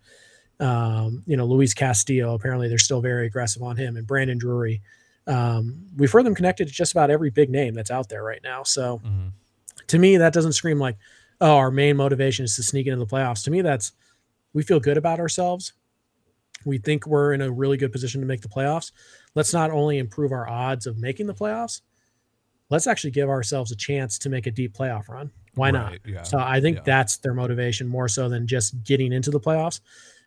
[0.60, 2.34] um, you know, Luis Castillo.
[2.34, 4.80] Apparently they're still very aggressive on him and Brandon Drury.
[5.26, 8.42] Um, we've heard them connected to just about every big name that's out there right
[8.42, 8.62] now.
[8.62, 9.28] So mm-hmm.
[9.86, 10.96] to me, that doesn't scream like,
[11.40, 13.44] oh, our main motivation is to sneak into the playoffs.
[13.44, 13.92] To me, that's
[14.52, 15.72] we feel good about ourselves.
[16.64, 18.92] We think we're in a really good position to make the playoffs.
[19.34, 21.80] Let's not only improve our odds of making the playoffs,
[22.68, 25.30] let's actually give ourselves a chance to make a deep playoff run.
[25.54, 25.98] Why right, not?
[26.06, 26.82] Yeah, so I think yeah.
[26.84, 29.80] that's their motivation more so than just getting into the playoffs.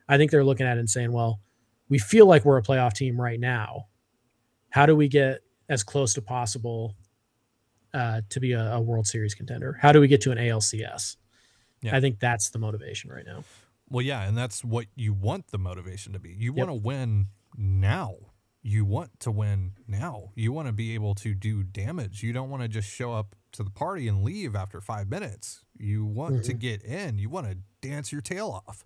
[0.10, 1.40] I think they're looking at it and saying, well,
[1.90, 3.88] we feel like we're a playoff team right now.
[4.70, 6.96] How do we get as close to possible
[7.94, 9.78] uh, to be a, a, World Series contender?
[9.82, 11.18] How do we get to an ALCS?
[11.82, 11.96] Yeah.
[11.96, 13.44] I think that's the motivation right now.
[13.90, 16.36] Well, yeah, and that's what you want the motivation to be.
[16.38, 16.68] You yep.
[16.68, 18.16] want to win now.
[18.62, 20.32] You want to win now.
[20.36, 22.24] You want to be able to do damage.
[22.24, 25.66] You don't want to just show up to the party and leave after five minutes.
[25.78, 26.44] You want mm-hmm.
[26.44, 27.18] to get in.
[27.18, 28.86] You want to dance your tail off.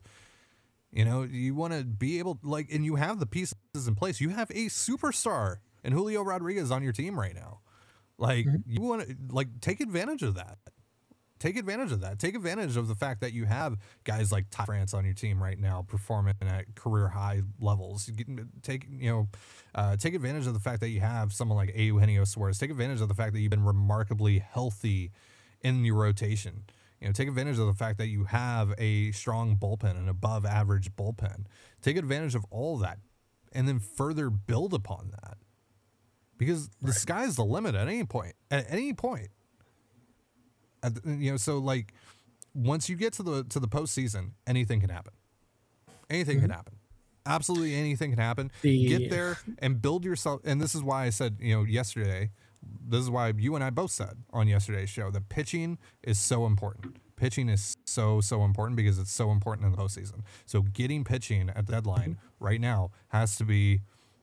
[0.92, 3.56] You know, you want to be able like, and you have the pieces
[3.88, 4.20] in place.
[4.20, 7.60] You have a superstar and Julio Rodriguez on your team right now.
[8.18, 8.58] Like mm-hmm.
[8.66, 10.58] you want to like take advantage of that.
[11.40, 12.18] Take advantage of that.
[12.20, 15.42] Take advantage of the fact that you have guys like Ty France on your team
[15.42, 18.10] right now performing at career high levels.
[18.64, 19.28] Take you know,
[19.76, 22.58] uh, take advantage of the fact that you have someone like Eugenio Suarez.
[22.58, 25.12] Take advantage of the fact that you've been remarkably healthy
[25.62, 26.64] in your rotation.
[27.00, 30.46] You know, take advantage of the fact that you have a strong bullpen, an above
[30.46, 31.46] average bullpen.
[31.82, 32.98] Take advantage of all that,
[33.54, 35.38] and then further build upon that
[36.38, 36.96] because the right.
[36.96, 38.34] sky's the limit at any point.
[38.50, 39.30] At any point,
[41.06, 41.38] you know.
[41.38, 41.94] So like,
[42.54, 45.14] once you get to the to the postseason, anything can happen.
[46.10, 46.46] Anything mm-hmm.
[46.46, 46.76] can happen.
[47.26, 48.52] Absolutely anything can happen.
[48.62, 48.88] The...
[48.88, 50.42] Get there and build yourself.
[50.46, 52.32] And this is why I said, you know, yesterday.
[52.90, 56.46] This is why you and I both said on yesterday's show that pitching is so
[56.46, 56.98] important.
[57.16, 60.22] Pitching is so so important because it's so important in the postseason.
[60.46, 62.46] So getting pitching at the deadline mm-hmm.
[62.46, 63.82] right now has to be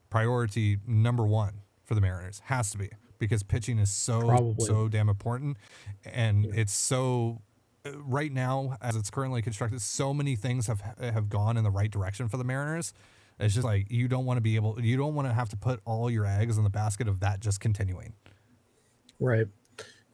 [0.09, 2.41] priority number one for the Mariners.
[2.45, 2.89] Has to be
[3.25, 4.65] because pitching is so Probably.
[4.65, 5.57] so damn important,
[6.05, 6.61] and yeah.
[6.61, 7.41] it's so
[7.85, 9.81] uh, right now as it's currently constructed.
[9.81, 12.93] So many things have have gone in the right direction for the Mariners.
[13.39, 15.57] It's just like you don't want to be able, you don't want to have to
[15.57, 18.13] put all your eggs in the basket of that just continuing.
[19.19, 19.47] Right.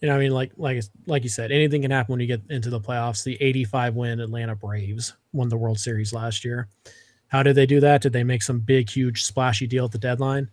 [0.01, 2.41] You know, I mean, like like like you said, anything can happen when you get
[2.49, 3.23] into the playoffs.
[3.23, 6.67] The 85 win Atlanta Braves won the World Series last year.
[7.27, 8.01] How did they do that?
[8.01, 10.49] Did they make some big, huge, splashy deal at the deadline?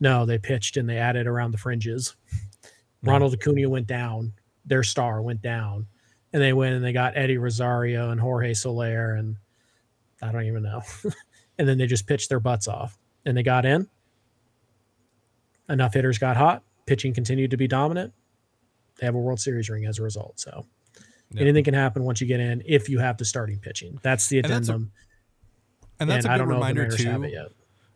[0.00, 2.14] No, they pitched and they added around the fringes.
[2.32, 3.08] Mm-hmm.
[3.10, 4.32] Ronald Acuna went down.
[4.66, 5.86] Their star went down.
[6.32, 9.36] And they went and they got Eddie Rosario and Jorge Soler and
[10.20, 10.82] I don't even know.
[11.58, 12.98] and then they just pitched their butts off.
[13.24, 13.88] And they got in.
[15.68, 16.62] Enough hitters got hot.
[16.86, 18.12] Pitching continued to be dominant.
[18.98, 20.40] They have a World Series ring as a result.
[20.40, 20.66] So
[21.32, 21.42] Yeah.
[21.42, 23.98] Anything can happen once you get in if you have the starting pitching.
[24.02, 24.92] That's the And that's a- addendum.
[26.00, 27.48] And that's and a I good don't know if the reminder too.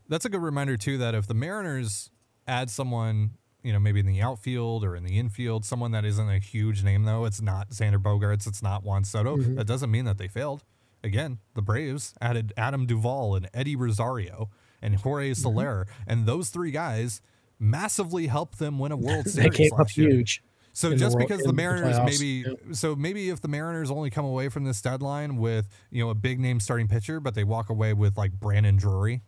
[0.09, 2.11] That's a good reminder too that if the Mariners
[2.47, 3.33] add someone,
[3.63, 6.83] you know, maybe in the outfield or in the infield, someone that isn't a huge
[6.85, 9.37] name though, it's not Xander Bogaerts, it's not Juan Soto.
[9.37, 9.55] Mm-hmm.
[9.55, 10.65] That doesn't mean that they failed.
[11.05, 14.51] Again, the Braves added Adam Duvall and Eddie Rosario
[14.81, 15.41] and Jorge Mm-hmm.
[15.43, 17.21] Soler, and those three guys
[17.59, 20.11] massively helped them win a World They Series came up year.
[20.11, 20.43] huge.
[20.75, 22.05] So the just world- because the the Mariners playoffs.
[22.07, 22.75] maybe Yep.
[22.75, 26.15] so maybe if the Mariners only come away from this deadline with, you know, a
[26.15, 29.23] big name starting pitcher, but they walk away with like Brandon Drury.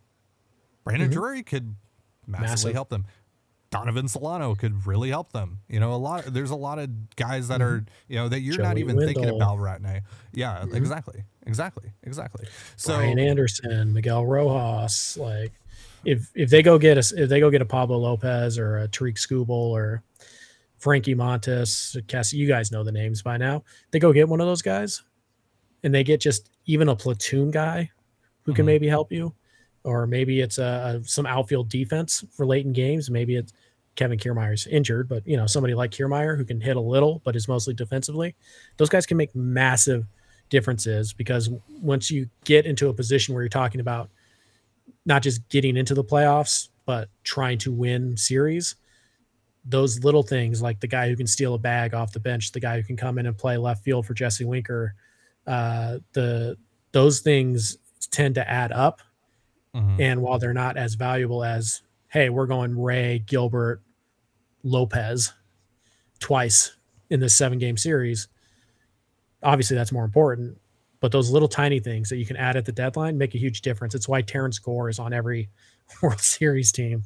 [0.85, 1.74] Brandon Drury could
[2.26, 2.51] massively Mm-hmm.
[2.51, 2.72] Massive.
[2.74, 3.05] help them.
[3.70, 5.59] Donovan Solano could really help them.
[5.68, 8.57] You know, a lot there's a lot of guys that are, you know, that you're
[8.59, 8.89] not Mm-hmm.
[8.89, 9.99] Joey even thinking about right now.
[10.32, 11.24] Yeah, exactly.
[11.47, 11.91] Exactly.
[12.05, 12.47] Exactly.
[12.76, 15.53] So Brian Anderson, Miguel Rojas, like
[16.05, 18.87] if if they go get a if they go get a Pablo Lopez or a
[18.89, 20.03] Tarik Skubal or
[20.78, 23.64] Frankie Montas, Cassie, you guys know the names by now.
[23.91, 25.03] They go get one of those guys,
[25.82, 27.91] and they get just even a platoon guy
[28.43, 28.66] who can Mhm.
[28.66, 29.35] maybe help you,
[29.85, 33.11] or maybe it's a, a some outfield defense for late in games.
[33.11, 33.53] Maybe it's
[33.97, 37.37] Kevin Kiermaier's injured, but you know somebody like Kiermaier who can hit a little, but
[37.37, 38.35] is mostly defensively.
[38.76, 40.07] Those guys can make massive
[40.51, 44.11] differences because once you get into a position where you're talking about
[45.07, 48.76] not just getting into the playoffs, but trying to win series,
[49.64, 52.61] those little things like the guy who can steal a bag off the bench, the
[52.61, 54.95] guy who can come in and play left field for Jesse Winker,
[55.47, 56.57] uh, the
[56.93, 57.78] those things
[58.11, 59.01] tend to add up.
[59.74, 60.00] Mhm.
[60.00, 63.82] And while they're not as valuable as, hey, we're going Ray, Gilbert,
[64.62, 65.32] Lopez
[66.20, 66.76] twice
[67.10, 68.28] in this seven game series,
[69.42, 70.58] obviously that's more important.
[71.00, 73.60] But those little tiny things that you can add at the deadline make a huge
[73.60, 73.94] difference.
[73.94, 75.50] It's why Terrence Gore is on every
[76.02, 77.02] World Series team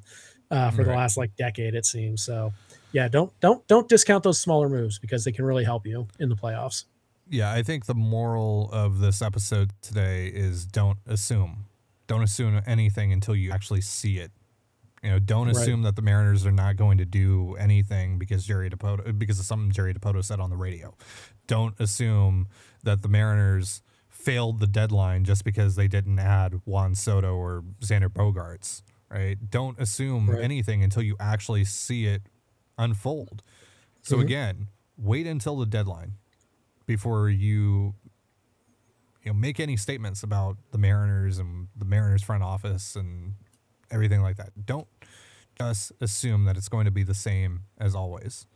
[0.50, 2.22] uh, for the last like decade, it seems.
[2.22, 2.52] So
[2.92, 6.28] yeah, don't don't don't discount those smaller moves because they can really help you in
[6.28, 6.84] the playoffs.
[7.28, 11.66] Yeah, I think the moral of this episode today is don't assume.
[12.08, 14.32] Don't assume anything until you actually see it.
[15.04, 15.56] You know, don't Right.
[15.56, 19.44] assume that the Mariners are not going to do anything because Jerry Dipoto because of
[19.46, 20.96] something Jerry Dipoto said on the radio.
[21.46, 22.48] Don't assume
[22.82, 28.08] that the Mariners failed the deadline just because they didn't add Juan Soto or Xander
[28.08, 29.38] Bogaerts, right?
[29.48, 30.42] Don't assume Right.
[30.42, 32.22] anything until you actually see it
[32.76, 33.44] unfold.
[34.02, 34.22] So Mhm.
[34.22, 36.14] again, wait until the deadline
[36.86, 37.94] before you
[39.22, 43.34] you know make any statements about the Mariners and the Mariners front office and
[43.90, 44.66] everything like that.
[44.66, 44.88] Don't
[45.58, 48.46] just assume that it's going to be the same as always.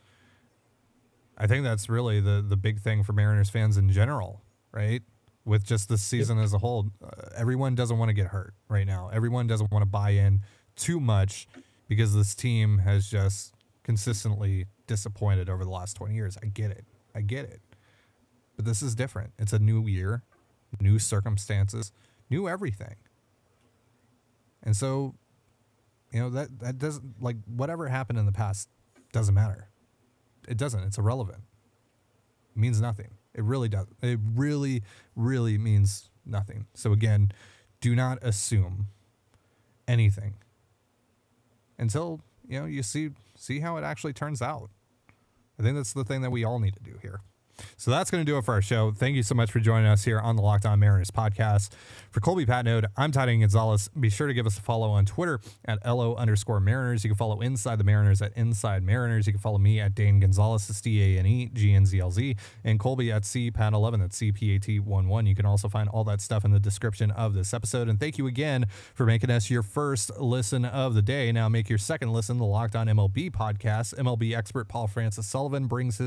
[1.37, 4.43] I think that's really the the big thing for Mariners fans in general,
[4.73, 5.03] right?
[5.45, 8.87] With just this season as a whole, uh, everyone doesn't want to get hurt right
[8.87, 9.11] now.
[9.13, 10.43] Everyone doesn't want to buy in
[10.77, 11.49] too much
[11.89, 13.53] because this team has just
[13.83, 16.39] consistently disappointed over the last 20 years.
[16.43, 16.85] I get it.
[17.15, 17.61] I get it.
[18.57, 19.33] But this is different.
[19.39, 20.23] It's a new year,
[20.81, 21.93] new circumstances,
[22.31, 22.97] new everything.
[24.63, 25.15] And so,
[26.13, 28.69] you know, that that doesn't like whatever happened in the past
[29.13, 29.69] doesn't matter.
[30.49, 30.83] It doesn't.
[30.83, 31.43] It's irrelevant.
[32.55, 33.15] It means nothing.
[33.35, 33.87] It really does.
[34.03, 34.83] It really,
[35.17, 36.67] really means nothing.
[36.75, 37.33] So again,
[37.81, 38.89] do not assume
[39.89, 40.35] anything
[41.79, 44.71] until you know you see see how it actually turns out.
[45.59, 47.21] I think that's the thing that we all need to do here.
[47.77, 48.93] So that's going to do it for our show.
[48.93, 51.71] Thank you so much for joining us here on the Locked On Mariners podcast.
[52.11, 53.89] For Colby Patnode, I'm Tidy Gonzalez.
[53.99, 57.05] Be sure to give us a follow on Twitter at LO underscore Mariners.
[57.05, 59.27] You can follow Inside the Mariners at Inside Mariners.
[59.27, 61.99] You can follow me at Dane Gonzalez, it's D A N E G N Z
[61.99, 65.27] L Z, and Colby at CPAT11, that's CPAT11.
[65.27, 67.89] You can also find all that stuff in the description of this episode.
[67.89, 71.33] And thank you again for making us your first listen of the day.
[71.33, 73.95] Now make your second listen the Locked On MLB podcast.
[73.95, 76.01] MLB expert Paul Francis Sullivan brings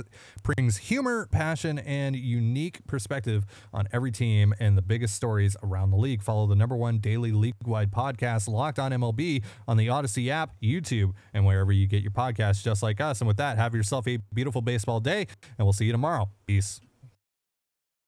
[0.44, 5.98] brings humor, passion, and unique perspective on every team and the biggest stories around the
[5.98, 6.24] league.
[6.24, 11.12] Follow the number one daily league-wide podcast, Locked On MLB, on the Odyssey app, YouTube,
[11.34, 13.20] and wherever you get your podcasts, just like us.
[13.20, 15.28] And with that, have yourself a beautiful baseball day,
[15.58, 16.30] and we'll see you tomorrow.
[16.48, 16.80] Peace.